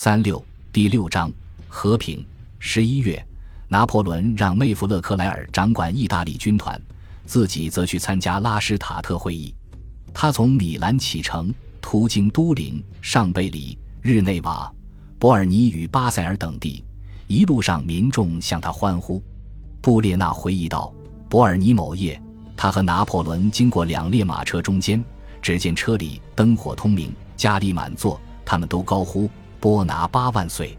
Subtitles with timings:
[0.00, 0.40] 三六
[0.72, 1.28] 第六章
[1.66, 2.24] 和平。
[2.60, 3.20] 十一月，
[3.66, 6.80] 拿破仑让妹夫勒克莱尔掌管意大利军团，
[7.26, 9.52] 自己则去参加拉什塔特会议。
[10.14, 14.72] 他从米兰启程，途经都灵、上贝里、日内瓦、
[15.18, 16.84] 伯尔尼与巴塞尔等地，
[17.26, 19.20] 一路上民众向他欢呼。
[19.82, 20.94] 布列纳回忆道
[21.28, 22.22] ：“伯尔尼某夜，
[22.56, 25.04] 他和拿破仑经过两列马车中间，
[25.42, 29.28] 只见车里灯火通明，家里满座，他们都高呼
[29.60, 30.76] ‘波拿八万岁，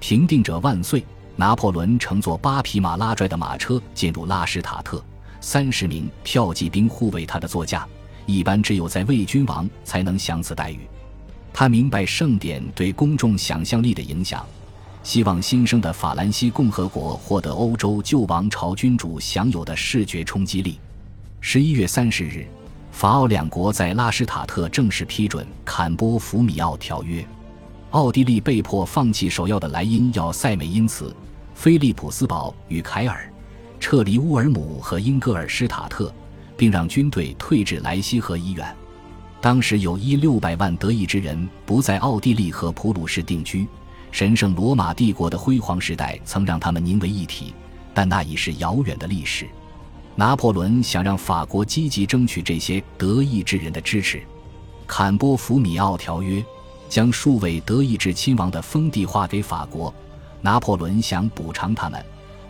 [0.00, 1.04] 平定者万岁’。”
[1.36, 5.04] 拿破仑乘坐八匹马拉拽的马车进入拉什塔特，
[5.40, 7.84] 三十名票骑兵护卫他的座驾。
[8.24, 10.78] 一般只有在位君王才能享此待遇。
[11.52, 14.46] 他明白盛典对公众想象力的影响，
[15.02, 20.78] 希望新生的法兰西共和国获得欧洲旧王朝君主享有的视觉冲击力。
[21.40, 22.46] 十一月三十日，
[22.92, 27.22] 法奥两国在拉什塔特正式批准《坎波福米奥条约》，
[27.94, 31.14] 奥地利被迫放弃首要的莱茵要塞美因此。
[31.54, 33.32] 菲利普斯堡与凯尔
[33.78, 36.12] 撤离乌尔姆和英格尔施塔特，
[36.56, 38.76] 并让军队退至莱西河以远。
[39.40, 43.64] 当时有一六百万德意志人不在奥地利和普鲁士定居。
[44.10, 47.54] 神圣罗马帝国的辉煌时代曾让他们凝为一体，
[47.94, 49.46] 但那已是遥远的历史。
[50.16, 54.20] 拿破仑想让法国积极争取这些德意志人的支持。
[54.84, 56.44] 坎波福米奥条约
[56.94, 59.92] 将数位德意志亲王的封地划给法国。
[60.40, 62.00] 拿破仑想补偿他们，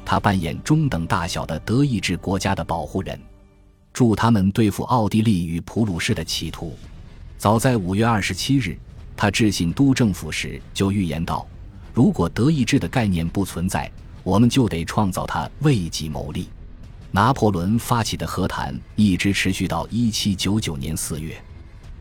[0.04, 3.18] 他扮演中等大小的德意志国家的保护人，
[3.90, 6.76] 助他们对付奥地利与普鲁士的企图。
[7.38, 8.76] 早在五月二十七日，
[9.16, 11.46] 他致信都政府时就预言道
[11.94, 13.90] ：“如果德意志的概念不存在，
[14.22, 16.50] 我们就得创造它，为己谋利。”
[17.10, 21.34] 拿破仑发起的和谈一直持续到一七九九年四月。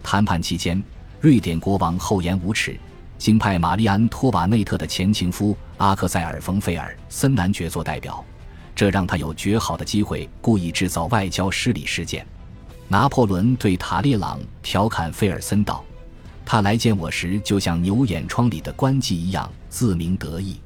[0.04, 0.84] 谈判期间，
[1.24, 2.78] 瑞典国王厚颜无耻。
[3.18, 8.22] 经派玛丽安托瓦内特的前情夫阿克塞尔冯费尔森男爵做代表，
[8.76, 12.28] 这让他有绝好的机会故意制造外交失礼事件。
[12.90, 15.82] 拿破仑对塔列朗调侃费尔森道
[16.46, 20.60] ：“他来见我时，就像牛眼窗里的官妓一样自鸣得意。”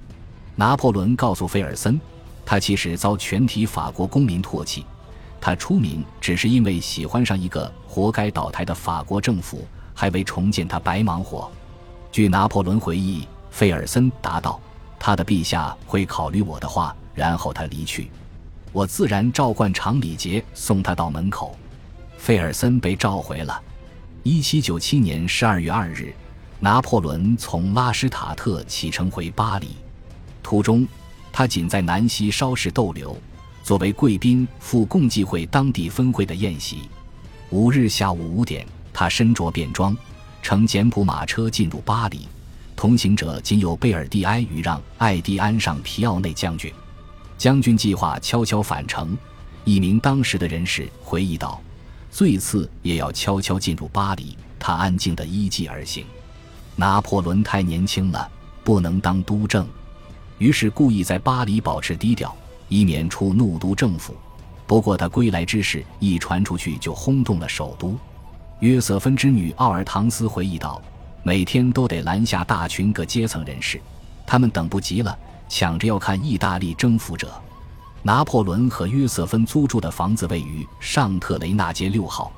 [0.57, 2.01] 拿破仑告诉费尔森，
[2.44, 4.84] 他其实遭全体法国公民唾弃，
[5.40, 9.63] 他出名只是因为喜欢上一个活该倒台的法国政府，
[9.97, 11.50] 还为重建他白忙活。
[12.12, 14.62] 据拿破仑回忆，费尔森答道
[15.00, 18.12] ：“他的陛下会考虑我的话，然后他离去。
[18.72, 21.58] 我自然照惯常礼节送他到门口。”
[22.16, 23.59] 费尔森被召回了。
[24.22, 26.14] 一七九七年十二月二日，
[26.59, 29.69] 拿破仑从拉施塔特启程回巴黎，
[30.44, 30.88] 途中
[31.31, 33.18] 他仅在南溪稍事逗留，
[33.64, 36.90] 作为贵宾赴共济会当地分会的宴席。
[37.50, 38.68] 五日下午五点，
[39.00, 39.96] 他身着便装。
[40.41, 42.28] 乘简朴马车进入巴黎，
[42.75, 46.74] 同行者仅有贝尔蒂埃与让·艾蒂安上皮奥内将军。
[47.38, 49.16] 将军计划悄悄返程。
[49.66, 51.62] 一名当时的人士回忆道
[52.09, 56.03] ：“最次也要悄悄进入巴黎。”他安静地依计而行。
[56.75, 58.28] 拿破仑太年轻了，
[58.64, 59.68] 不能当督政，
[60.40, 62.35] 于是故意在巴黎保持低调，
[62.68, 64.16] 以免触怒都政府。
[64.66, 67.96] 不过他归来之事一传出去，就轰动了首都。
[68.59, 70.81] 约瑟芬之女奥尔唐斯回忆道
[71.22, 73.79] ：“每天都得拦下大群各阶层人士，
[74.25, 77.31] 他们等不及了，抢着要看意大利征服者。”
[78.01, 82.31] 拿破仑和约瑟芬租住的房子位于上特雷纳街六号。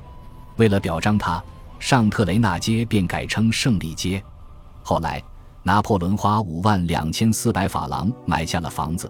[0.57, 1.41] 为了表彰他，
[1.79, 4.21] 上特雷纳街便改称胜利街。
[4.81, 5.21] 后来，
[5.63, 9.09] 拿破仑花五万两千四百法郎买下了房子，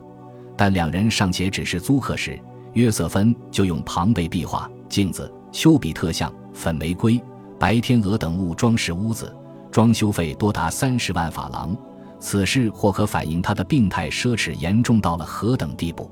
[0.57, 2.39] 但两人尚且只是租客时，
[2.73, 6.31] 约瑟芬就用庞贝壁画、镜子、丘比特像。
[6.59, 7.17] 粉玫瑰、
[7.57, 9.33] 白天鹅等物装饰屋子，
[9.71, 11.73] 装修费多达三十万法郎。
[12.19, 16.11] 此事或可反映他的病态奢侈严重到了何等地步。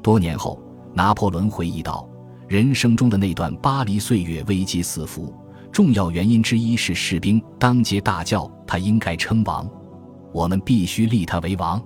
[0.00, 0.62] 多年后，
[0.94, 2.08] 拿破仑回忆道
[2.46, 5.34] ：“人生中的那段巴黎岁月危机四伏，
[5.72, 9.68] 重要原因之一是士兵当街大叫他应该称王，
[10.32, 11.82] 我们必须立他为王。”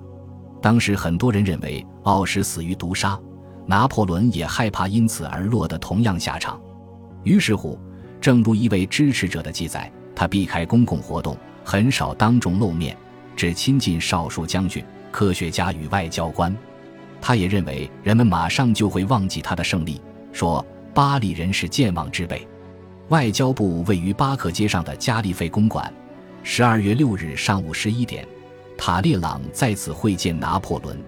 [0.61, 3.19] 当时很多人认为奥什死于毒杀，
[3.65, 6.61] 拿破仑也害怕因此而落得同样下场。
[7.23, 7.79] 于是乎。
[8.25, 12.97] 正如一位支持者的记载，他避开公共活动，很少当众露面，
[13.37, 14.83] 只亲近少数将军、
[15.13, 16.57] 科学家与外交官。
[17.21, 20.01] 他也认为人们马上就会忘记他的胜利，
[20.33, 22.49] 说巴黎人是健忘之辈。
[23.11, 25.93] 外交部位于巴克街上的加利费公馆，
[26.43, 28.27] 十二月六日上午十一点，
[28.79, 30.99] 塔列朗在此会见拿破仑，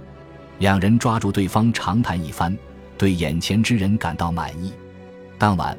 [0.58, 2.54] 两人抓住对方长谈一番，
[2.98, 4.70] 对眼前之人感到满意。
[5.38, 5.74] 当晚。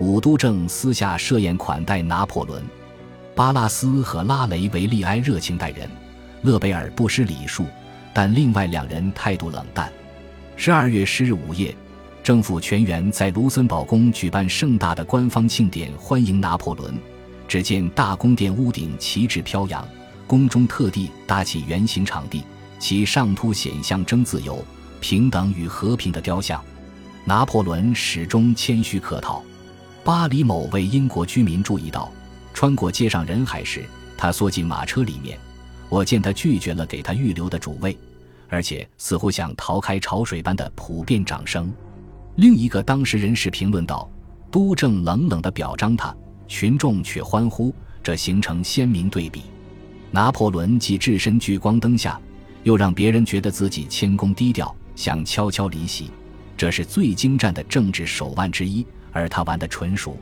[0.00, 2.64] 武都正私下设宴款待拿破仑，
[3.34, 5.88] 巴拉斯和拉雷维利埃热情待人，
[6.40, 7.66] 勒贝尔不失礼数，
[8.14, 9.92] 但另外两人态度冷淡。
[10.56, 11.76] 十二月十日午夜，
[12.22, 16.94] 政府全员在卢森堡宫举办盛大的官方庆典，欢迎拿破仑。
[17.46, 19.86] 只见大宫殿屋顶旗帜飘扬，
[20.26, 22.42] 宫中特地搭起圆形场地，
[22.78, 24.64] 其上凸显象征自由、
[24.98, 26.58] 平等与和平的雕像。
[27.26, 29.44] 拿破仑始终谦虚客套。
[30.02, 32.10] 巴黎某位英国居民注意到，
[32.54, 33.84] 穿过街上人海时，
[34.16, 35.38] 他缩进马车里面。
[35.88, 37.96] 我见他拒绝了给他预留的主位。
[38.52, 41.72] 而且似乎想逃开潮水般的普遍掌声。
[42.34, 44.10] 另一个当时人士评论道
[44.50, 46.12] ：“都政冷冷地表彰他，
[46.48, 49.42] 群众却欢呼，这形成鲜明对比。
[50.10, 52.20] 拿破仑既置身聚光灯下，
[52.64, 56.10] 又让别人觉得自己谦恭低调，想悄悄离席，
[56.56, 58.84] 这是最精湛的政治手腕之一。
[59.12, 60.16] 而他玩得纯熟。”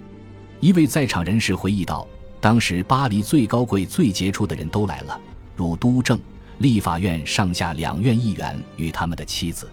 [0.61, 2.07] 一位在场人士回忆道
[2.41, 5.21] ：“当时巴黎最高贵、最杰出的人都来了，
[5.57, 6.19] 如都政。”
[6.59, 9.71] 立法院上下两院议员与他们的妻子。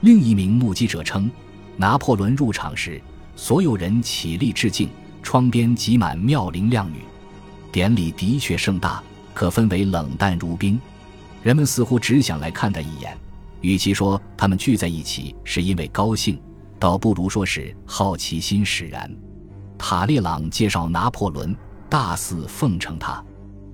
[0.00, 1.30] 另一名目击者称，
[1.76, 2.98] 拿破仑入场时，
[3.36, 4.88] 所有人起立致敬，
[5.22, 7.00] 窗边挤满妙龄靓女。
[7.70, 9.02] 典礼的确盛大，
[9.34, 10.80] 可分为冷淡如冰。
[11.42, 13.14] 人们似乎只想来看他一眼。
[13.60, 16.40] 与其说他们聚在一起是因为高兴，
[16.78, 19.10] 倒不如说是好奇心使然。
[19.78, 21.56] 塔列朗介绍拿破仑，
[21.88, 23.22] 大肆奉承他。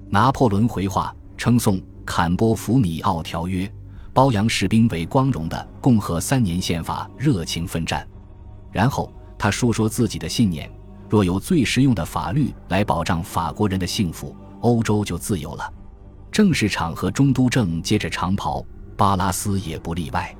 [0.08, 1.80] 拿破仑回话称颂。
[2.06, 3.72] 坎波弗米奥条约，
[4.12, 8.04] 褒扬士兵为光荣的共和三年宪法热情奋战。
[8.72, 10.68] 然后他述说自己的信念：
[11.08, 15.72] 若有最实用的法律来保障法国人的幸福，欧洲就自由了。
[16.32, 18.64] 正式场合中，都正接着长袍，
[18.96, 20.34] 巴拉斯也不例外。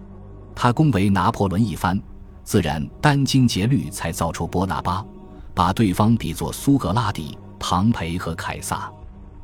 [0.57, 2.01] 他恭维拿破仑一番，
[2.51, 5.07] 自然殚精竭虑才造出波拿巴，
[5.55, 8.91] 把对方比作苏格拉底、庞培和凯撒。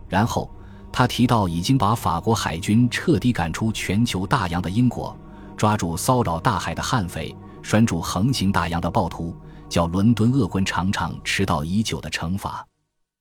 [0.09, 0.51] 然后。
[0.93, 5.15] 他提到已经把法国海军彻底赶出全球大洋的英国，
[5.55, 9.37] 抓住骚扰大海的悍匪，拴住横行大洋的暴徒，
[9.69, 12.67] 叫伦敦恶棍尝尝迟到已久的惩罚。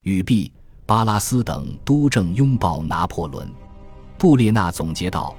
[0.03, 0.53] 语毕，
[0.85, 3.53] 巴拉斯等都正拥抱拿破仑。
[4.17, 5.35] 布列纳总结道：“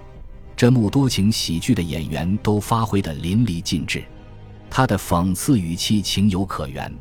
[0.54, 4.04] 这幕多情喜剧的演员都发挥得淋漓尽致，
[4.70, 6.92] 他的讽刺语气情有可原。”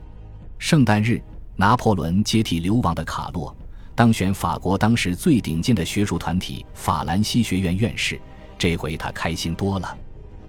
[0.58, 1.22] 圣诞日，
[1.56, 3.56] 拿破仑接替流亡的卡洛。
[3.94, 8.20] 当选法国当时最顶尖的学术团体法兰西学院院士，
[8.58, 9.98] 这回他开心多了。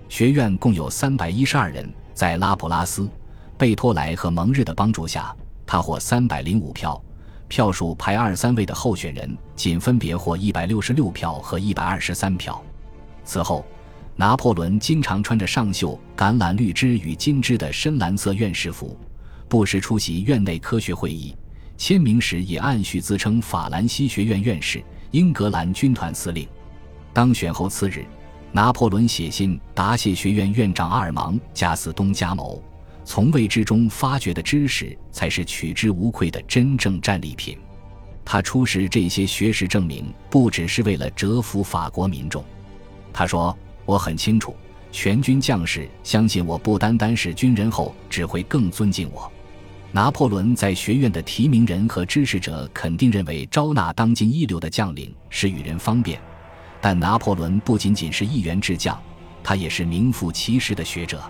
[0.08, 3.08] 学院共有三百一十二人，在拉普拉斯、
[3.56, 5.34] 贝托莱和蒙日的帮助下，
[5.66, 7.00] 他获三百零五票，
[7.46, 12.60] 票数排二三位的候选人仅分别获一百六十六票和一百二十三票。
[13.24, 13.64] 此后，
[14.18, 18.98] 拿破仑经常穿着上绣橄榄绿织与金织的深蓝色院士服，
[19.46, 21.36] 不时出席院内科学会议。
[21.76, 26.48] 签名时也按序自称法兰西学院院士、英格兰军团司令。
[27.12, 28.06] 当选后次日，
[28.52, 32.62] 拿破仑写信答谢学院院长阿尔芒加斯东加谋
[33.04, 37.58] ：“从未知中发掘的知识才是取之无愧的真正战利品。”
[38.24, 42.42] 他出示这些学识证明，不只是为了折服法国民众。
[43.12, 43.56] 他说
[43.86, 44.54] ：“我很清楚，
[44.92, 49.32] 全军将士相信我不单单是军人后，只会更尊敬我。”
[49.92, 56.20] 拿破仑在学院的提名人和支持者肯定认为招纳当今一流的将领是与人方便，
[56.82, 59.00] 但拿破仑不仅仅是一员智将，
[59.42, 61.22] 他也是名副其实的学者。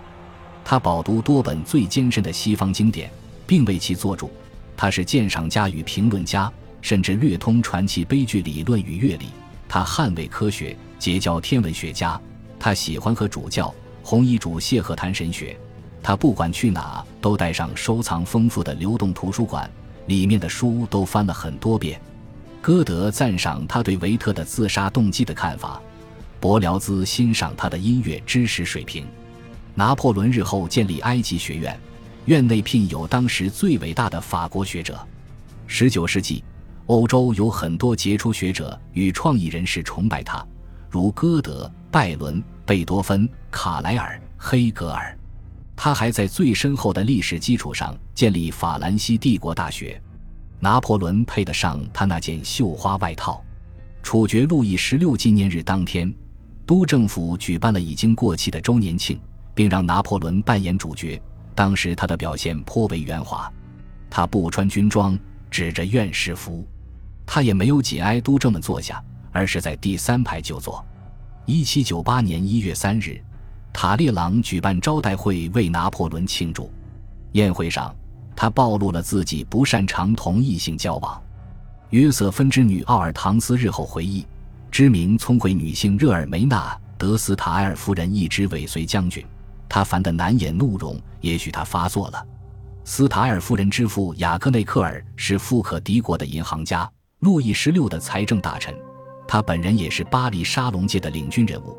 [0.65, 3.09] 他饱读多本最艰深的西方经典，
[3.45, 4.29] 并为其作注。
[4.75, 9.27] 他是鉴赏家与评论家，甚至略通传奇悲剧理论与乐理。
[9.69, 12.19] 他捍卫科学，结交天文学家。
[12.59, 13.73] 他喜欢和主教、
[14.03, 15.57] 红衣主谢赫谈神学。
[16.01, 19.69] 他不管去哪都带上收藏丰富的流动图书馆，
[20.05, 21.99] 里面的书都翻了很多遍。
[22.61, 25.81] 歌德赞赏他对维特的自杀动机的看法，
[26.39, 29.05] 伯辽兹欣赏他的音乐知识水平。
[29.75, 31.77] 拿破仑日后建立埃及学院，
[32.25, 34.99] 院内聘有当时最伟大的法国学者。
[35.67, 36.43] 十九世纪，
[36.85, 40.45] 欧洲有很多杰出学者与创意人士崇拜他，
[40.97, 45.15] 如歌德、拜伦、贝多芬、卡莱尔、黑格尔。
[45.75, 50.01] 他还在最深厚的历史基础上建立法兰西帝国大学。
[50.59, 53.45] 拿破仑配得上他那件绣花外套。
[54.01, 56.11] 处决路易十六纪念日当天，
[56.65, 59.19] 都政府举办了已经过气的周年庆，
[59.53, 61.21] 并让拿破仑扮演主角。
[61.53, 63.47] 当时他的表现颇为圆滑，
[64.09, 65.15] 他不穿军装，
[65.51, 66.67] 指着院士服，
[67.23, 68.99] 他也没有紧挨都政们坐下，
[69.37, 70.83] 而是在第三排就坐。
[71.45, 73.21] 一七九八年一月三日。
[73.71, 76.71] 塔列朗举办招待会为拿破仑庆祝。
[77.33, 77.95] 宴会上，
[78.35, 81.21] 他暴露了自己不擅长同异性交往。
[81.91, 84.25] 约瑟芬之女奥尔唐斯日后回忆，
[84.71, 89.23] 知名聪慧女性热尔梅纳·德斯塔埃尔夫人一直尾随将军，
[89.69, 92.25] 她烦得难掩怒容，也许她发作了。
[92.83, 96.89] 斯塔埃尔夫人之父雅克内克尔是富可敌国的银行家，
[97.19, 98.73] 路易十六的财政大臣，
[99.27, 101.77] 他本人也是巴黎沙龙界的领军人物。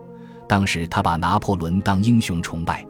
[0.49, 2.87] 当时他把拿破仑当英雄崇拜，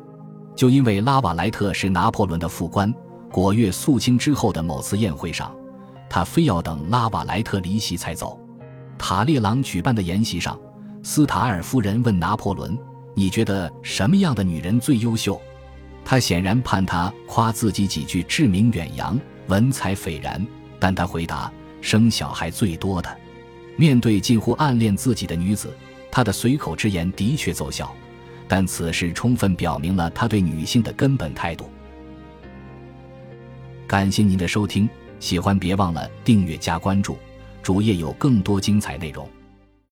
[0.57, 2.93] 就因为拉瓦莱特是拿破仑的副官。
[3.31, 5.55] 果月肃清之后的某次宴会上。
[6.11, 8.41] 他非要等拉瓦莱特离席才走。
[8.97, 10.59] 塔列朗举办的宴席上，
[11.03, 12.77] 斯塔尔夫人问拿破仑
[13.15, 15.39] ：“你觉得什么样的女人最优秀？”
[16.07, 20.45] 他显然盼他夸自己几句志名远扬、文采斐然，
[20.81, 23.15] 但他回答：“生小孩最多的。”
[23.81, 25.73] 面对近乎暗恋自己的女子，
[26.11, 27.95] 他的随口之言的确奏效，
[28.49, 31.71] 但此事充分表明了他对女性的根本态度。
[33.87, 34.89] 感谢您的收听。
[35.21, 37.17] 喜欢别忘了订阅加关注，
[37.63, 39.29] 主页有更多精彩内容。